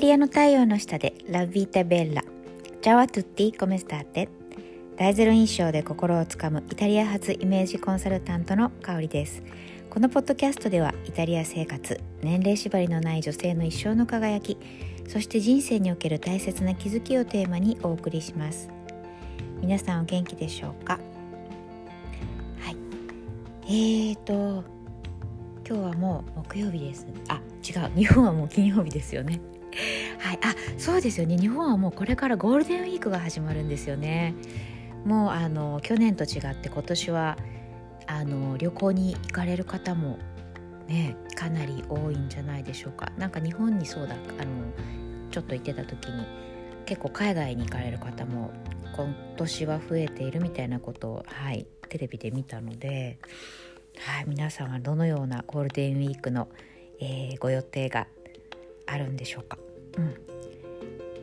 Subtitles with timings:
[0.00, 2.24] タリアの太陽の下でラビータベッラ
[2.80, 4.30] チャワトゥッティコメスターテ。
[4.96, 9.42] 大ゼロ印象で心をつかむイタリア発イメージコンサルタントの香りです。
[9.90, 14.56] このポッドキャストではイタリア生活年齢縛りのない女性の一生の輝き
[15.06, 18.70] そして人生における大切な気づきをテーマにお送りします。
[19.60, 20.98] 皆さんお元気でしょうか？
[22.58, 22.76] はい。
[23.66, 24.64] えーと
[25.68, 27.06] 今日はもう木曜日です。
[27.28, 27.90] あ違う。
[27.94, 29.38] 日本はもう金曜日ですよね。
[30.18, 30.38] はい。
[30.42, 31.36] あそうですよね。
[31.36, 34.34] 日本はもうこれからゴールデンウィークが始まるんですよね。
[35.04, 37.38] もうあの去年と違って今年は
[38.06, 40.18] あの旅行に行かれる方も
[40.88, 43.12] ねかなり多いんじゃないでしょうか。
[43.16, 46.26] なんか日本にそうだあのちょっと行ってた時に
[46.86, 48.50] 結構海外に行かれる方も
[48.94, 53.18] 今年は増えているみたいなことをはいテレビで見たので
[53.98, 56.48] はい、皆さんはどのようなゴールデンウィークの、
[57.00, 58.06] えー、ご予定が
[58.92, 59.58] あるんでしょうか？
[59.98, 60.14] うん、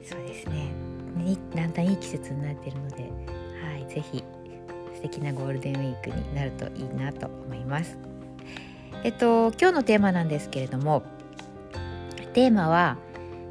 [0.04, 0.72] そうですね。
[1.56, 3.04] だんだんいい季節になっているので、
[3.62, 4.23] はい、ぜひ
[4.96, 7.98] 素敵なゴールデンウィークになるといいなと思います。
[9.04, 11.04] えっと今日のテーマなんですけれども、
[12.34, 12.98] テーマは、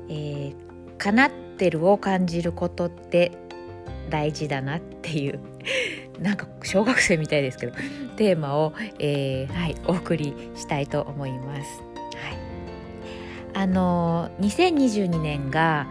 [0.08, 0.54] えー、
[0.96, 3.32] 叶ってるを感じることって
[4.08, 5.40] 大事だなっていう
[6.20, 7.72] なんか小学生みたいですけど
[8.16, 11.82] テーマを、えー、はい、お送りしたいと思います。
[13.56, 15.86] あの2022年が、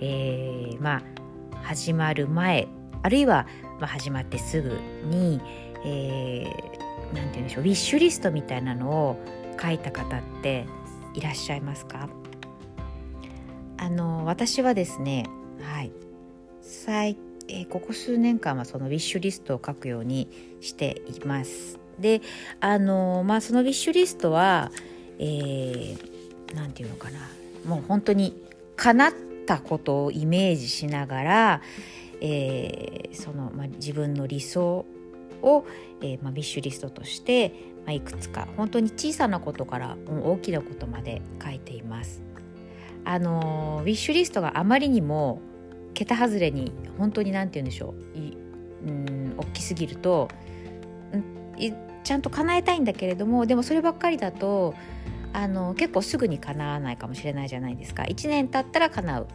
[0.00, 2.66] えー、まあ始まる前
[3.02, 3.46] あるいは、
[3.78, 5.40] まあ、始まってすぐに、
[5.84, 9.24] えー、なんて言うんでしょうウィッシュリストみたいなのを
[9.62, 10.66] 書いた方って
[11.14, 12.08] いらっしゃいますか？
[13.76, 15.26] あの私はですね
[15.62, 15.92] はい
[16.62, 20.28] 最えー、ここ数年間はそのウィッシュリストを書くように
[20.60, 21.78] しています。
[22.00, 22.22] で
[22.58, 24.72] あのまあそのウィッシュリストは、
[25.20, 26.13] えー、
[26.72, 27.18] て言うのかな
[27.66, 28.42] もう本当に
[28.76, 29.12] 叶っ
[29.46, 31.62] たことをイメージしながら、
[32.20, 34.86] えー、その、まあ、自分の理想
[35.42, 35.66] を、
[36.00, 37.50] えーまあ、ウィッシュリストとして、
[37.86, 42.22] まあ、いくつか本当に小さなことから大きなことまで書いています。
[43.04, 45.40] あのウィッシュリストがあまりにも
[45.92, 50.28] 桁外れに本当に何て言うんでしょううん大きすぎると
[52.02, 54.74] ちゃんと叶えたいんだけれどもでもそればっかりだと
[55.34, 58.04] あの結構すぐに叶わないかもしれないじゃないですか。
[58.04, 59.26] 1年経ったら叶う。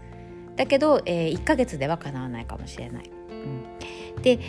[0.55, 3.11] だけど、えー、1ヶ月では叶わないかもしれない。
[4.15, 4.39] うん、で、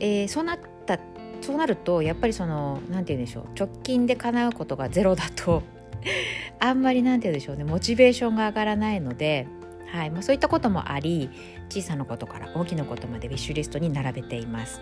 [0.00, 0.98] えー、そうなった
[1.40, 3.44] そうなるとやっぱりその何て言うんでしょう。
[3.54, 5.62] 直近で叶うことがゼロだと
[6.58, 7.64] あんまり何て言うんでしょうね。
[7.64, 9.46] モチベーションが上がらないので
[9.94, 10.10] はい。
[10.10, 11.30] まあ、そういったこともあり
[11.68, 14.80] 小さなことから大きなことまでウィッシュリストに並べています。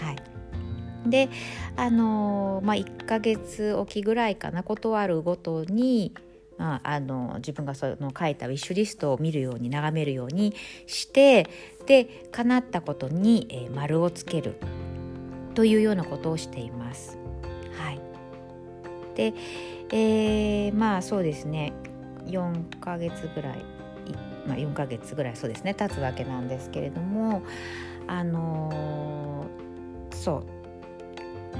[0.00, 0.31] はい。
[1.06, 1.28] で
[1.76, 6.14] あの、まあ、1ヶ月おきぐらいかな断るごとに、
[6.58, 10.54] まあ、あの自分がその書いたウィッシュリストを見るように眺めるように
[10.86, 11.48] して
[11.86, 14.56] で叶ったことに、えー、丸をつける
[15.54, 17.18] というようなことをしています。
[17.76, 18.00] はい、
[19.16, 19.34] で、
[19.90, 21.72] えー、まあそうですね。
[22.26, 23.64] 4ヶ月ぐらい
[24.46, 25.74] まあ、4ヶ月ぐらいそうですね。
[25.74, 27.42] 経つわけなんですけれども
[28.06, 30.61] あのー、そう。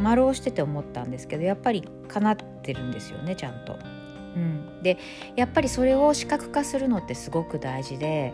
[0.01, 3.79] 丸をしてて思ったんですけどやっぱり叶ってるんですよねちゃんと。
[4.35, 4.97] うん、で
[5.37, 8.33] やっぱりそれを視覚化するのってすごく大事で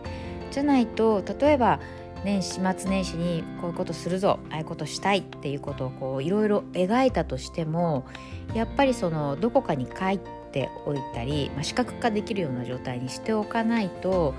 [0.51, 1.79] じゃないと例えば
[2.23, 8.05] 年始末年始にこういうことするぞああいうことしたいっていうことをこういろいろ描いたとしても
[8.53, 10.19] やっぱりそのどこかに書い
[10.51, 14.33] ておいたり、まあ、視覚化できるような状態にしておかないと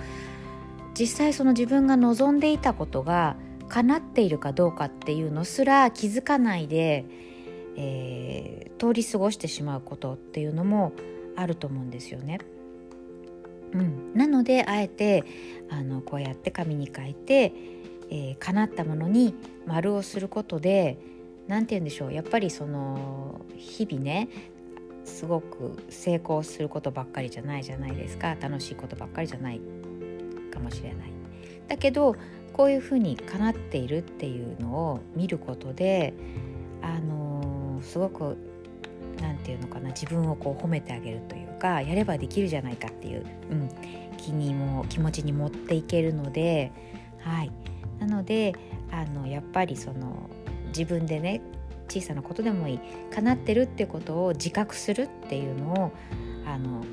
[0.98, 3.36] 実際その自分が望んでいたことが
[3.70, 7.06] 叶っているかどうかっていうのすら気づかないで、
[7.76, 10.92] えー、通り過ごしてしまうことっていうのも
[11.36, 12.38] あると思うんですよね。
[13.72, 15.25] うん、なのであえて
[15.70, 17.53] あのこうやって紙に書いて、
[18.10, 20.98] えー、叶ったものに丸をすることで
[21.47, 24.28] 何て言うんでしょうやっぱりその日々ね
[25.04, 29.60] すごく成功することばっかりじゃないじゃないですか楽しいことばっかりじゃない
[30.53, 31.12] かもしれない。
[31.68, 32.16] だけど
[32.52, 36.14] こういうふうに叶っているっていうのを見ることで
[36.82, 38.36] あのー、すごく
[39.20, 43.68] 何て言うのかな自分をこう褒めてあげるというかやればできるじゃないかっていう、うん、
[44.16, 46.72] 気にも気持ちに持っていけるので、
[47.20, 47.52] はい、
[47.98, 48.54] なので
[48.91, 50.30] あのやっぱりその
[50.68, 51.42] 自分でね
[51.88, 52.80] 小さなことでもいい
[53.12, 55.92] 叶ってるってことを自覚するっていうのを
[56.47, 56.84] あの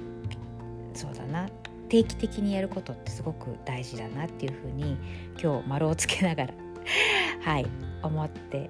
[0.94, 1.48] そうだな
[1.90, 4.98] 定期的にやることってすごく大事だなっていうふうに
[5.42, 6.54] 今日丸をつけながら
[7.42, 7.66] はい
[8.04, 8.70] 思って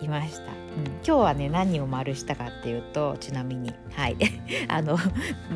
[0.00, 3.72] いました、うん、今日はね何を丸したかっていうとちなみに。
[3.92, 4.16] はい。
[4.68, 4.98] あの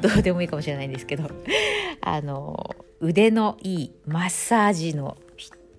[0.01, 1.25] どうでもいいかもしれないんですけど
[2.01, 5.17] あの腕のいいマッサージの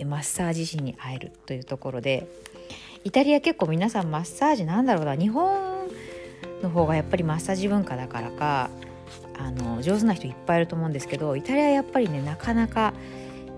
[0.06, 2.28] マッサージ師に会えるというところで
[3.04, 5.16] イタリア結構皆さんマッサージなんだろうな。
[5.16, 5.88] 日本
[6.62, 8.70] の方がやっぱりマッサージ文化だからか
[9.40, 12.94] あの上手な人いっぱいいると思うんですけどイタリアやっぱりねなかなか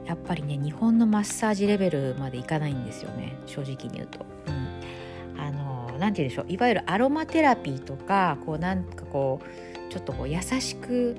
[0.05, 4.25] やっぱりね日本のマッサージレベルまでいかないんですよね正直に言うと。
[4.47, 11.15] うん、あのなて言うんでしょういわゆるアロマテラピーとかこうなんかこうちょっとこう優しく、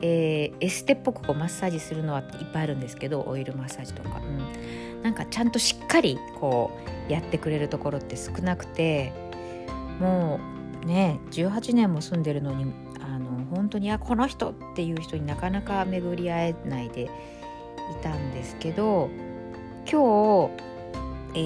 [0.00, 6.70] えー、エステっぽくこうマッサージするのはいっぱいあるんですけどオイルマッサージとか、うん、なんかちゃんとしっかりこ
[7.08, 9.12] うやってくれるところって少なくて
[9.98, 10.40] も
[10.82, 12.72] うね18年も住んでるのに
[13.50, 17.08] 本当にあこの人っていう人になかなか巡り会えないでい
[18.02, 19.10] たんですけど
[19.90, 20.50] 今日、
[21.34, 21.38] え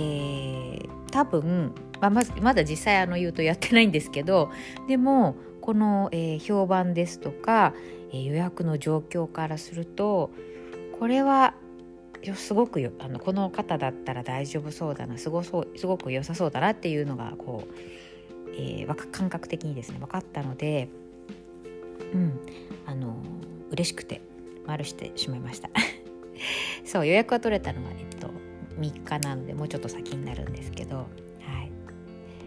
[0.83, 4.51] ー、多分、まあ、まずまだ実際あの言うとやってないんですけど
[4.89, 7.75] でもこの、えー、評判ですとか、
[8.13, 10.31] えー、予約の状況からすると
[10.99, 11.55] これは
[12.35, 20.89] すごくよあのこの方だったら大丈夫そうだなすごそうすごく良さそうだなっていうのがこう、えー、感覚的にですね分かったので
[22.15, 22.41] うん。
[22.87, 23.17] あの
[23.71, 24.21] 嬉しくて
[24.67, 25.71] 丸してしまいました。
[26.85, 28.31] そう予約は取れたのはえっと
[28.79, 31.71] 3日なのでもうちょっと先になるんですけどはい。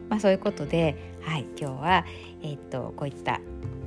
[0.10, 2.06] まあそういうことではい今日は
[2.42, 3.42] えっとこういった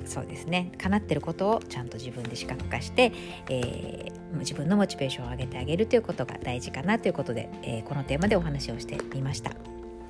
[0.05, 3.13] そうですね叶ってることをちゃんと自分で視覚化して、
[3.49, 9.53] えー、自分のモチベーションを上げてあげるということが大事かなということで、えー、このテーマでお話をしてみました。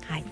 [0.05, 0.25] はい。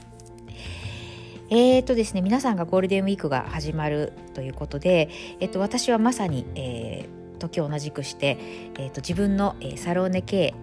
[1.51, 5.09] えーとですね、皆さんがゴールデンウィークが始まるということで、
[5.39, 8.37] えっと、私はまさに、えー、時を同じくして、
[8.77, 10.53] えーと、自分の、えー、サローネ系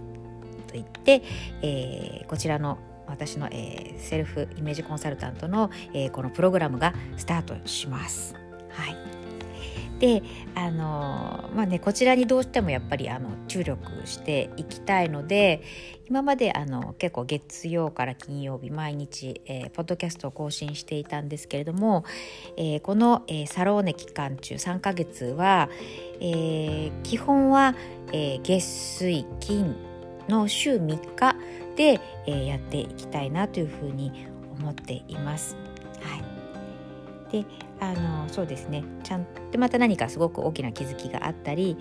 [0.68, 1.22] といって、
[1.62, 2.78] えー、こちらの
[3.08, 8.34] 私の、えー、セルフイメージコンサルタントの、えー、このプログラムがスタートします。
[8.70, 9.15] はい
[9.98, 10.22] で
[10.54, 15.62] あのまあねこちらにどうしてもやっぱりあの注力していきたいので
[16.08, 22.04] 今まであの結構月曜から金曜日毎日、えー、ポッドキャストを更新していたんですけれども、
[22.56, 25.70] えー、この、えー、サローネ期間中3ヶ月は、
[26.20, 27.74] えー、基本は、
[28.12, 29.74] えー、月水金
[30.28, 31.36] の週3日
[31.76, 34.26] で、えー、やっていきたいなというふうに
[34.58, 35.56] 思っています。
[36.00, 36.16] は
[37.30, 37.48] い、で
[37.80, 41.76] あのそうですねちゃんでまた何かすごく大きな気づきがあったり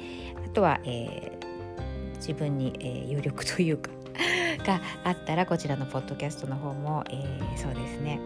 [0.46, 3.92] あとは、えー、自分に、えー、余力というか
[4.66, 8.20] があったらこちらのポッドキャストの方も、えー、そうですね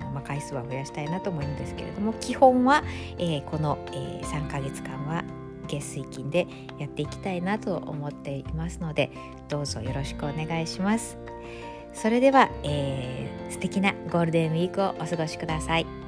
[0.00, 2.82] あの、まあ、回数は増やしたいなと思うんですけれども基本は、
[3.18, 5.24] え、この、え、3ヶ月間は
[5.66, 6.46] 月水金で
[6.78, 9.10] やっていきたいなと思っていますので
[9.48, 11.18] どうぞよろしくお願いします。
[11.92, 16.03] それでは、えー、素敵なゴールデンウィークをお過ごしください。